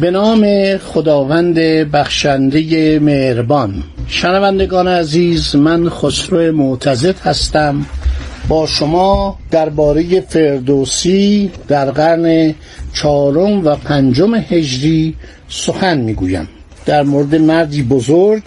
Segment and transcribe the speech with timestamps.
[0.00, 1.54] به نام خداوند
[1.92, 3.82] بخشنده مهربان.
[4.08, 7.86] شنوندگان عزیز من خسرو معتزد هستم.
[8.48, 12.54] با شما درباره فردوسی در قرن
[12.94, 15.14] چهارم و پنجم هجری
[15.48, 16.48] سخن می‌گویم.
[16.86, 18.42] در مورد مردی بزرگ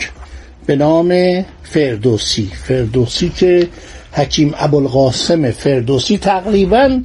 [0.65, 2.51] به نام فردوسی.
[2.63, 3.67] فردوسی که
[4.11, 7.01] حکیم ابوالقاسم فردوسی تقریبا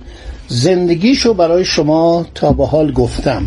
[0.49, 3.47] زندگیشو برای شما تا به حال گفتم.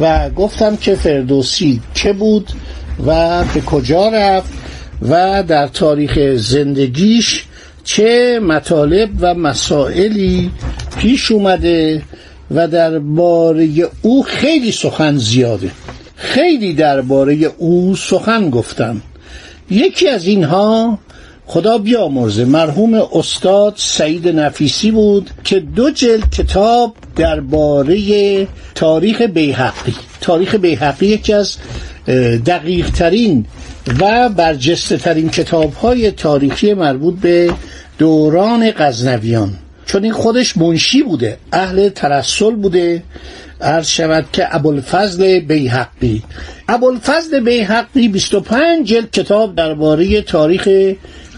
[0.00, 2.50] و گفتم که فردوسی چه بود
[3.06, 4.52] و به کجا رفت
[5.02, 7.44] و در تاریخ زندگیش
[7.84, 10.50] چه مطالب و مسائلی
[10.98, 12.02] پیش اومده
[12.50, 13.68] و درباره
[14.02, 15.70] او خیلی سخن زیاده.
[16.16, 19.00] خیلی درباره او سخن گفتم.
[19.70, 20.98] یکی از اینها
[21.46, 22.44] خدا بیامرزه.
[22.44, 29.94] مرحوم استاد سعید نفیسی بود که دو جلد کتاب درباره تاریخ بیحقی.
[30.20, 31.56] تاریخ بیحقی یکی از
[32.46, 33.46] دقیق ترین
[34.00, 37.54] و برجسته ترین کتاب های تاریخی مربوط به
[37.98, 39.58] دوران غزنویان.
[39.86, 43.02] چون این خودش منشی بوده اهل ترسل بوده
[43.60, 46.22] عرض شود که ابوالفضل بیحقی.
[46.68, 50.68] ابوالفضل بیحقی 25 جلد کتاب درباره تاریخ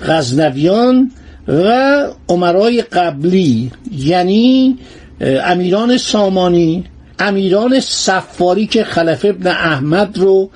[0.04, 1.10] غزنویان
[1.48, 4.78] و عمرای قبلی یعنی
[5.20, 6.84] امیران سامانی
[7.19, 10.50] امیران سفاری که خلف ابن احمد رو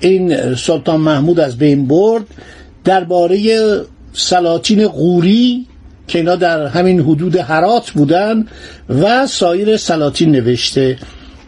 [0.00, 2.24] این سلطان محمود از بین برد
[2.84, 3.40] درباره
[4.12, 5.66] سلاطین غوری
[6.08, 8.46] که اینا در همین حدود حرات بودن
[8.88, 10.98] و سایر سلاطین نوشته.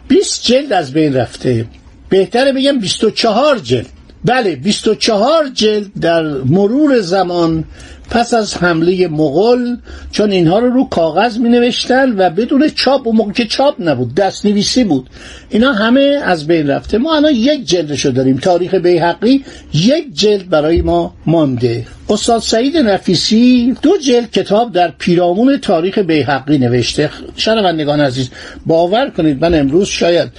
[0.07, 1.65] 20 جلد از بین رفته.
[2.09, 3.85] بهتره بگم 24 جلد.
[4.25, 7.63] بله 24 جلد در مرور زمان
[8.09, 9.75] پس از حمله مغل
[10.11, 14.15] چون اینها رو رو کاغذ می نوشتن و بدون چاپ اون موقع که چاپ نبود
[14.15, 15.09] دست نویسی بود.
[15.49, 16.97] اینا همه از بین رفته.
[16.97, 21.85] ما الان یک جلدشو داریم تاریخ بیحقی یک جلد برای ما مانده.
[22.09, 27.09] استاد سعید نفیسی دو جلد کتاب در پیرامون تاریخ بیحقی نوشته.
[27.35, 28.29] شنوندگان عزیز
[28.65, 30.29] باور کنید من امروز شاید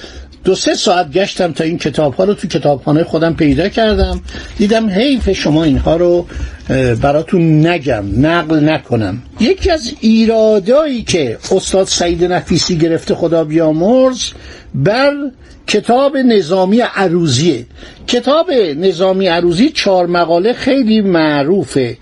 [0.44, 4.20] دو سه ساعت گشتم تا این کتاب ها رو تو کتابخانه خودم پیدا کردم.
[4.58, 6.26] دیدم حیف شما اینها رو
[7.02, 9.22] براتون نگم نقل نکنم.
[9.40, 14.30] یکی از ایرادایی که استاد سعید نفیسی گرفته خدا بیامرز
[14.74, 15.12] بر
[15.66, 17.66] کتاب نظامی عروزیه
[18.06, 21.96] کتاب نظامی عروزی چهار مقاله خیلی معروفه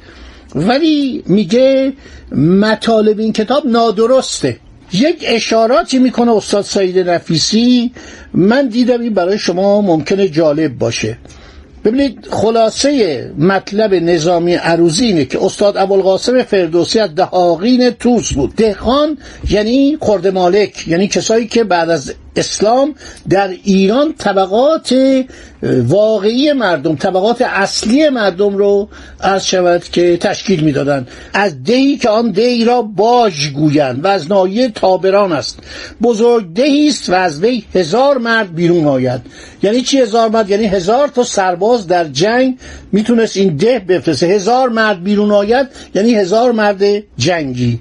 [0.55, 1.93] ولی میگه
[2.37, 4.57] مطالب این کتاب نادرسته.
[4.93, 7.93] یک اشاراتی می‌کنه استاد سعید نفیسی.
[8.35, 11.19] من دیدم این برای شما ممکنه جالب باشه.
[11.85, 18.57] ببینید خلاصه مطلب نظامی عروضی اینه که استاد ابوالقاسم فردوسی از دهاقین توس بود.
[18.57, 19.19] دهقان
[19.51, 22.95] یعنی خرد مالک یعنی کسایی که بعد از اسلام
[23.29, 24.95] در ایران طبقات
[25.63, 28.89] واقعی مردم طبقات اصلی مردم رو
[29.21, 31.09] از شود که تشکیل می‌دادند.
[31.35, 35.59] از دهی که آن دهی را باج گویند و از نایه تابران است.
[36.03, 39.21] بزرگ دهی است و از وی هزار مرد بیرون آید.
[39.63, 42.59] یعنی چی هزار مرد؟ یعنی هزار تا سرباز در جنگ
[42.93, 44.27] می‌تونست این ده بفرسته.
[44.27, 46.83] هزار مرد بیرون آید یعنی هزار مرد
[47.17, 47.81] جنگی.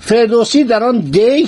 [0.00, 1.44] فردوسی در آن ده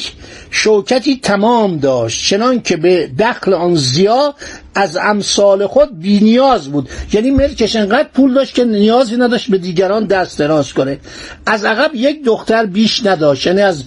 [0.51, 4.35] شوکتی تمام داشت چنان که به دخل آن زیا
[4.75, 6.89] از امثال خود بینیاز بود.
[7.13, 10.99] یعنی ملکش انقدر پول داشت که نیازی نداشت به دیگران دست دراز کنه.
[11.47, 13.47] از عقب یک دختر بیش نداشت.
[13.47, 13.85] یعنی از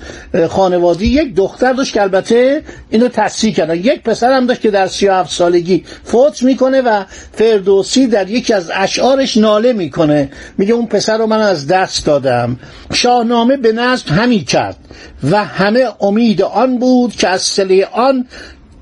[0.49, 4.87] خانوادی یک دختر داشت که البته اینو تصحیح کردن یک پسر هم داشت که در
[4.87, 10.29] 37 سالگی فوت می‌کنه و فردوسی در یکی از اشعارش ناله می‌کنه.
[10.57, 12.59] میگه اون پسر رو من از دست دادم.
[12.93, 14.77] شاهنامه به نظم همی کرد
[15.31, 18.25] و همه امید آن بود که از سله آن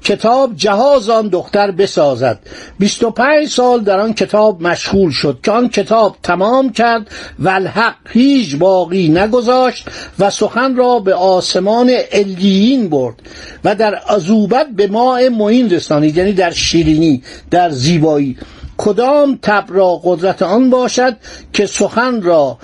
[0.03, 2.39] کتاب جهاز آن دختر بسازد.
[2.79, 7.07] 25 سال در آن کتاب مشغول شد که آن کتاب تمام کرد
[7.39, 9.85] و الحق هیچ باقی نگذاشت
[10.19, 13.15] و سخن را به آسمان الیین برد
[13.63, 18.37] و در عذوبت به ماء معین رسانید یعنی در شیرینی در زیبایی.
[18.77, 21.17] کدام تب را قدرت آن باشد
[21.53, 22.57] که سخن را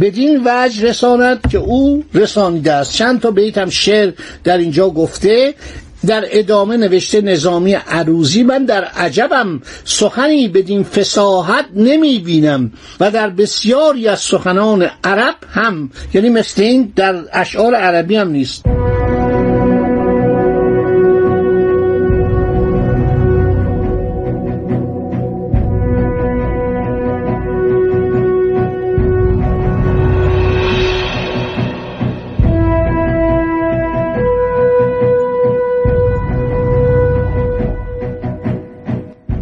[0.00, 2.92] بدین وجه رساند که او رسانیده است.
[2.92, 4.12] چند تا بیت هم شعر
[4.44, 5.54] در اینجا گفته
[6.06, 13.30] در ادامه نوشته نظامی عروزی من در عجبم سخنی بدین فساحت نمی بینم و در
[13.30, 15.90] بسیاری از سخنان عرب هم.
[16.14, 18.85] یعنی مثل این در اشعار عربی هم نیست.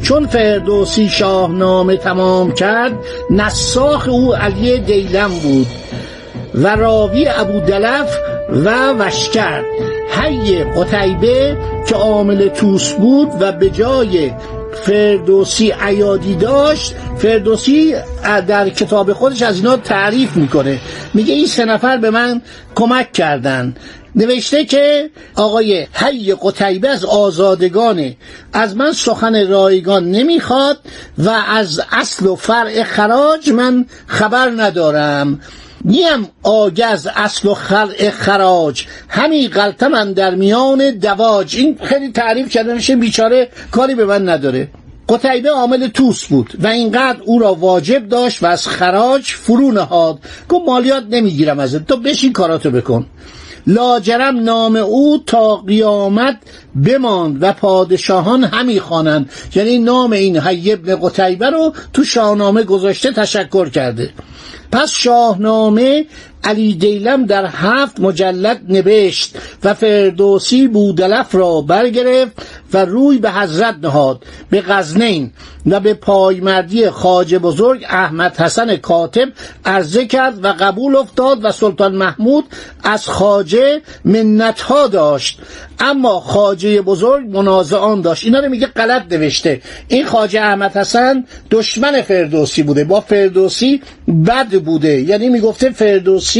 [0.05, 2.93] چون فردوسی شاهنامه تمام کرد
[3.31, 5.67] نساخ او علی دیلم بود
[6.55, 8.19] و راوی ابودلف
[8.65, 9.62] و وشکر
[10.11, 11.56] حی قتیبه
[11.89, 14.33] که عامل توس بود و به جای
[14.73, 17.95] فردوسی عیادی داشت فردوسی
[18.47, 20.81] در کتاب خودش از اینا تعریف می‌کنه.
[21.15, 22.43] میگه این سه نفر به من
[22.75, 23.75] کمک کردن.
[24.16, 28.16] نوشته که آقای حی قتیبه از آزادگانه
[28.52, 30.78] از من سخن رایگان نمی‌خواد
[31.19, 35.40] و از اصل و فرع خراج من خبر ندارم.
[35.84, 38.84] نیم آگه از اصل و خلع خراج.
[39.08, 41.56] همی غلطه من در میان دواج.
[41.56, 44.69] این خیلی تعریف کردنش بیچاره کاری به من نداره.
[45.08, 50.19] قتیبه عامل توس بود و اینقدر او را واجب داشت و از خراج فرو نهاد.
[50.49, 51.87] گفت مالیات نمی‌گیرم ازت.
[51.87, 53.06] تو بشین کاراتو بکن.
[53.66, 56.37] لاجرم نام او تا قیامت
[56.84, 59.31] بماند و پادشاهان همی خوانند.
[59.55, 64.11] یعنی نام این حی ابن قتیبه رو تو شاهنامه گذاشته تشکر کرده.
[64.72, 66.06] پس شاهنامه
[66.44, 72.32] علی دیلم در هفت مجلد نوشت و فردوسی بودلف را برگرفت
[72.73, 75.31] و روی به حضرت نهاد به غزنین
[75.67, 79.29] و به پایمردی خاج بزرگ احمد حسن کاتب
[79.64, 82.44] عرضه کرد و قبول افتاد و سلطان محمود
[82.85, 85.38] از خاجه منتها داشت.
[85.81, 88.25] اما خاجه بزرگ منازعان داشت.
[88.25, 89.61] اینا رو میگه غلط نوشته.
[89.88, 92.85] این خاجه احمد حسن دشمن فردوسی بوده.
[92.85, 93.82] با فردوسی
[94.26, 95.00] بد بوده.
[95.00, 96.33] یعنی می‌گفته فردوسی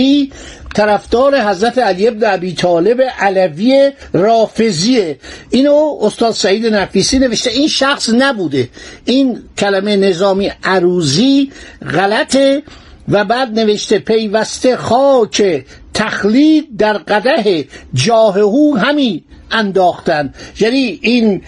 [0.75, 5.19] طرفدار حضرت علی ابن ابی طالب علوی رافضیه.
[5.51, 7.51] اینو استاد سعید نفیسی نوشته.
[7.51, 8.69] این شخص نبوده.
[9.05, 11.53] این کلمه نظامی عروزی
[11.95, 12.63] غلطه
[13.09, 15.65] و بعد نوشته پیوسته خاک
[15.95, 17.65] تخلید در قده
[17.95, 19.25] جاههو همی
[19.55, 20.35] انداختن.
[20.61, 21.43] یعنی این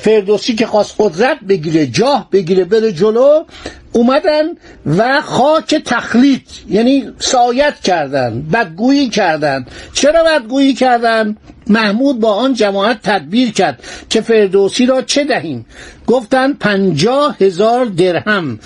[0.00, 3.44] فردوسی که خواست قدرت بگیره جاه بگیره بره جلو
[3.92, 4.44] اومدن
[4.86, 9.66] و خاک تخلید یعنی سایت کردن بدگویی کردن.
[9.92, 11.36] چرا بدگویی کردن؟
[11.66, 15.66] محمود با آن جماعت تدبیر کرد که فردوسی را چه دهیم؟
[16.06, 18.58] گفتن پنجاه هزار درهم.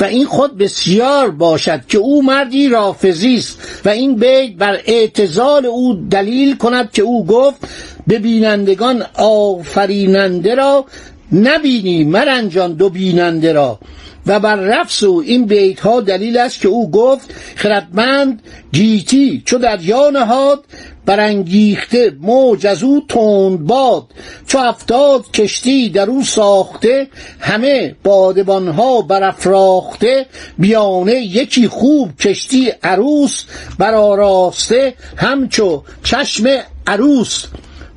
[0.00, 3.80] و این خود بسیار باشد که او مردی رافزی است.
[3.84, 7.68] و این بیت بر اعتزال او دلیل کند که او گفت
[8.06, 10.84] به بینندگان آفریننده را
[11.32, 13.78] نبینی مرنجان دو بیننده را.
[14.26, 18.42] و بر رفس او این بیت ها دلیل است که او گفت خردمند
[18.72, 20.64] گیتی چو دریا نهاد
[21.06, 24.04] برانگیخته موج از او تند باد.
[24.46, 27.08] چو افتاد کشتی در او ساخته
[27.40, 30.26] همه بادبان ها برافراخته.
[30.58, 33.44] بیانه یکی خوب کشتی عروس
[33.78, 36.46] برآراسته همچو چشم
[36.86, 37.44] عروس.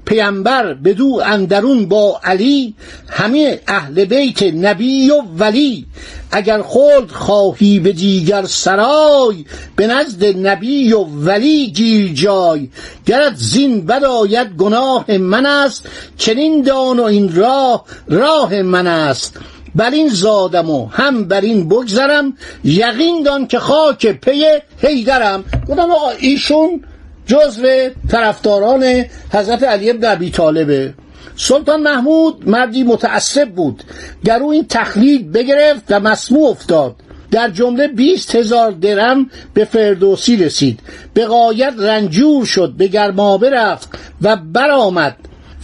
[0.10, 2.74] پیامبر بدو اندرون با علی
[3.10, 5.86] همه اهل بیت نبی و ولی.
[6.32, 12.70] اگر خلد خواهی به دیگر سرای به نزد نبی و ولی گیر جای.
[13.06, 15.86] گرت زین بداید گناه من است
[16.18, 19.38] چنین دان و این راه راه من است.
[19.76, 24.44] بر این زادم و هم بر این بگذرم یقین دان که خاک پی
[24.82, 26.84] هیدرم گفتم آقا ایشون
[27.30, 30.94] جزو طرفداران حضرت علی ابن ابی طالبه.
[31.36, 33.84] سلطان محمود مردی متعصب بود.
[34.26, 36.96] در او این تخلید بگرفت و مسموع افتاد.
[37.32, 40.80] در جمله بیست هزار درم به فردوسی رسید.
[41.14, 43.90] به قایت رنجور شد به گرمابه رفت
[44.22, 45.16] و برآمد.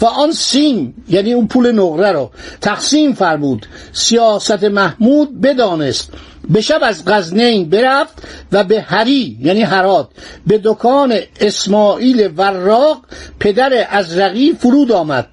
[0.01, 2.31] و آن سیم یعنی اون پول نقره رو
[2.61, 3.65] تقسیم فرمود.
[3.93, 6.11] سیاست محمود بدانست
[6.49, 8.13] به شب از غزنین برفت
[8.51, 10.07] و به هری یعنی هرات
[10.47, 13.01] به دکان اسماعیل وراق
[13.39, 15.27] پدر ازرقی فرود آمد.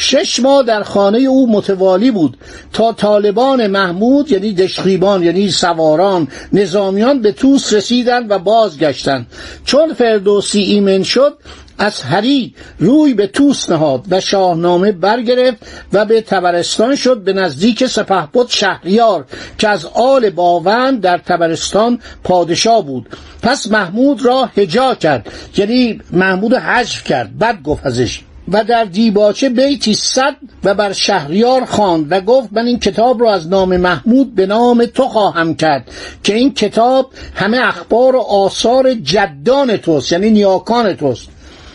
[0.00, 2.36] شش ماه در خانه او متوالی بود
[2.72, 9.26] تا طالبان محمود یعنی دشخیبان یعنی سواران نظامیان به توس رسیدند و بازگشتند.
[9.64, 11.38] چون فردوسی ایمن شد
[11.78, 15.58] از هری روی به توس نهاد و شاهنامه برگرفت
[15.92, 19.24] و به تبرستان شد به نزدیک سپهبد شهریار
[19.58, 23.08] که از آل باوند در تبرستان پادشاه بود.
[23.42, 28.20] پس محمود را هجا کرد یعنی محمود حجف کرد بد گفت ازش.
[28.52, 33.34] و در دیباچه بیتی صد و بر شهریار خواند و گفت من این کتاب را
[33.34, 35.90] از نام محمود به نام تو خواهم کرد
[36.22, 41.28] که این کتاب همه اخبار و آثار جدان توست یعنی نیاکان توست.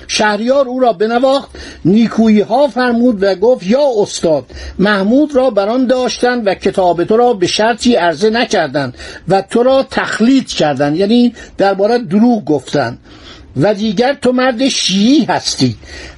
[0.07, 1.49] شهریار او را بنواخت
[1.85, 4.45] نیکویی ها فرمود و گفت یا استاد
[4.79, 9.85] محمود را بران داشتند و کتاب تو را به شرطی عرضه نکردند و تو را
[9.91, 10.97] تخلیط کردند.
[10.97, 12.99] یعنی درباره دروغ گفتند.
[13.57, 15.75] و دیگر تو مرد شیعی هستی.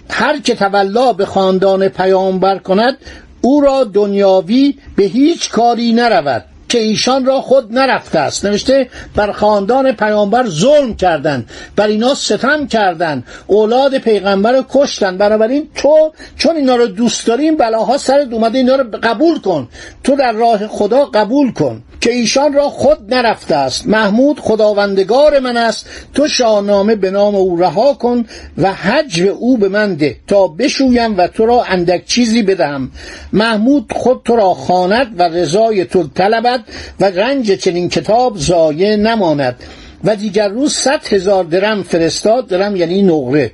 [0.10, 2.98] هر که تولا به خاندان پیامبر کند
[3.42, 6.46] او را دنیاوی به هیچ کاری نرود.
[6.70, 8.46] که ایشان را خود نرفته است.
[8.46, 11.50] نوشته بر خاندان پیامبر ظلم کردند.
[11.76, 13.24] بر اینا ستم کردند.
[13.48, 18.76] اولاد پیغمبر رو کشتن بنابراین تو چون اینا رو دوست داریم بلاها سرت اومده اینا
[18.76, 19.68] رو قبول کن.
[20.04, 21.84] تو در راه خدا قبول کن.
[22.06, 23.88] که ایشان را خود نرفته است.
[23.88, 25.90] محمود خداوندگار من است.
[26.14, 28.26] تو شاهنامه به نام او رها کن
[28.58, 32.92] و حج او به من ده تا بشویم و تو را اندک چیزی بدهم.
[33.34, 36.60] محمود خود تو را خواند و رضای تو طلبد
[37.00, 39.56] و رنج چنین کتاب ضایع نماند.
[40.04, 43.52] و دیگر روز صد هزار درم فرستاد درم یعنی نقره.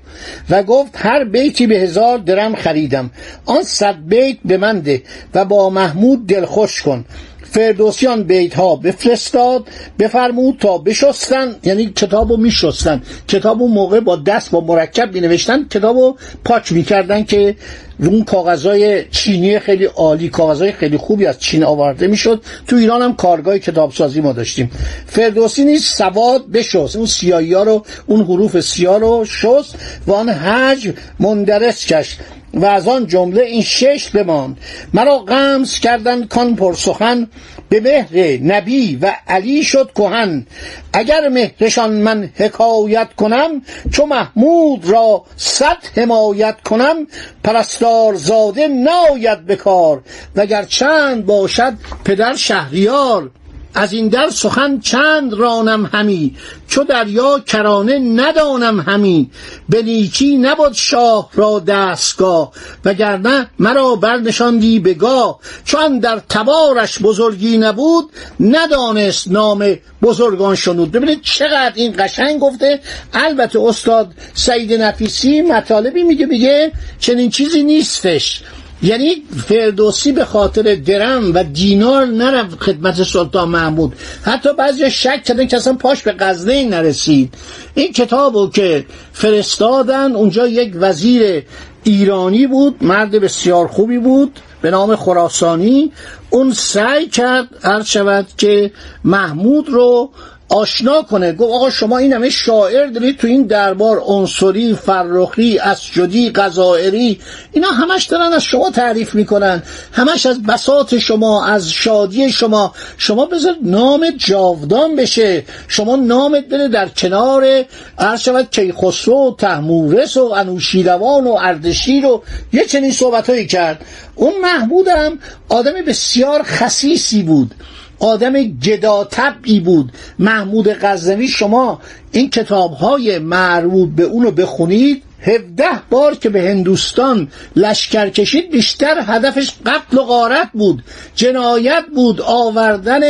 [0.50, 3.12] و گفت هر بیتی به هزار درم خریدم.
[3.46, 5.02] آن صد بیت به من ده
[5.34, 7.06] و با محمود دلخوش کن.
[7.52, 9.68] فردوسیان بیت ها بفرستاد
[10.00, 13.02] بفرمود تا بشستن یعنی کتابو میشستن.
[13.28, 17.56] کتابو موقع با دست با مرکب می نوشتن کتابو پاک می‌کردن که
[18.00, 22.44] اون کاغذای چینی خیلی عالی کاغذای خیلی خوبی از چین آورده می‌شد.
[22.68, 24.72] تو ایران هم کارگاه کتابسازی ما داشتیم.
[25.08, 26.96] فردوسی نیز سواد بشست.
[26.96, 29.76] اون سیایی ها رو اون حروف سیاه رو شست
[30.08, 32.18] و آن حج مندرس کش
[32.54, 34.58] و از آن جمله این شش بماند.
[34.94, 37.28] مرا غمز کردن کان پرسخن.
[37.70, 40.46] به مهر نبی و علی شد کهن.
[40.94, 47.08] اگر مهرشان من حکایت کنم چو محمود را صد حمایت کنم
[47.44, 50.02] پرستار زاده ناید به کار.
[50.36, 51.74] وگر چند باشد
[52.06, 53.32] پدر شهریار.
[53.74, 56.36] از این در سخن چند رانم همی
[56.68, 59.32] چو دریا کرانه ندانم همی.
[59.70, 62.52] به نیکی نبود شاه را دستگاه
[62.86, 68.10] وگرنه مرا برنشاندی بگاه چون در تبارش بزرگی نبود
[68.40, 70.92] ندانست نام بزرگان شنود.
[70.92, 72.80] ببینید چقدر این قشنگ گفته.
[73.14, 78.44] البته استاد سعید نفیسی مطالبی میگه میگه چنین چیزی نیستش.
[78.84, 83.96] یعنی فردوسی به خاطر درم و دینار نرفت خدمت سلطان محمود.
[84.24, 87.34] حتی بعضی شک کردن که اصلا پاش به غزنه نرسید.
[87.76, 91.44] این کتابو که فرستادن اونجا یک وزیر
[91.84, 95.92] ایرانی بود مرد بسیار خوبی بود به نام خراسانی.
[96.30, 98.72] اون سعی کرد هر شود که
[99.04, 100.10] محمود رو
[100.52, 101.34] آشنا کنه.
[101.34, 107.20] گفت آقا شما این همه شاعر دارید تو این دربار عنصری فرخی اسجدی قضائری
[107.52, 109.64] اینا همش دارن از شما تعریف می‌کنن.
[109.92, 112.74] همش از بساط شما از شادی شما.
[112.98, 115.44] شما بذار نام جاودان بشه.
[115.68, 117.66] شما نامت بره در کنار
[117.98, 123.86] عرض شود کیخسرو و تحمورس و انوشیروان و اردشیر و یه چنین صحبتهایی کرد.
[124.16, 127.56] اون محمودم آدم بسیار خصیصی بود.
[128.02, 129.92] آدم گداتبی بود.
[130.20, 131.82] محمود غزنوی شما
[132.12, 139.04] این کتاب های مربوط به اونو بخونید هفده بار که به هندوستان لشکر کشید بیشتر
[139.08, 140.84] هدفش قتل و غارت بود.
[141.16, 143.02] جنایت بود آوردن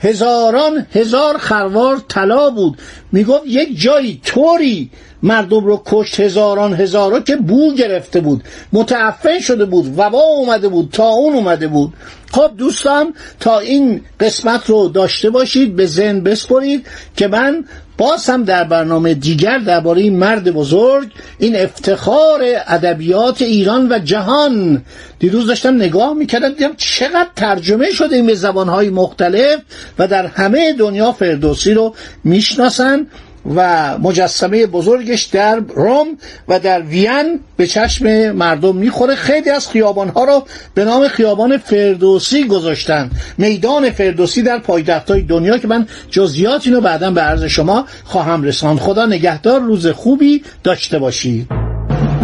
[0.00, 2.78] هزاران هزار خروار طلا بود.
[3.12, 4.90] می‌گفت یک جایی طوری
[5.22, 10.88] مردم رو کشت هزاران هزارا که بو گرفته بود متعفن شده بود وبا اومده بود
[10.92, 11.92] تا اون اومده بود.
[12.32, 17.64] خب دوستان تا این قسمت رو داشته باشید به ذهن بسپرید که من
[17.98, 24.84] باز هم در برنامه دیگر درباره این مرد بزرگ این افتخار ادبیات ایران و جهان
[25.18, 29.60] دیروز داشتم نگاه می‌کردم دیدم چقدر ترجمه شده این به زبانهای مختلف
[29.98, 31.94] و در همه دنیا فردوسی رو
[32.24, 33.06] می‌شناسن.
[33.54, 36.06] و مجسمه بزرگش در روم
[36.48, 39.14] و در وین به چشم مردم می‌خوره.
[39.14, 43.10] خیلی از خیابانها رو به نام خیابان فردوسی گذاشتن.
[43.38, 48.42] میدان فردوسی در پایتخت های دنیا که من جزیات اینو بعدا به عرض شما خواهم
[48.42, 48.78] رساند.
[48.78, 51.46] خدا نگهدار روز خوبی داشته باشید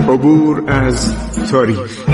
[0.08, 1.12] عبور از
[1.50, 2.13] تاریخ.